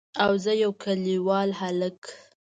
[0.23, 1.99] او زه يو کليوال هلک.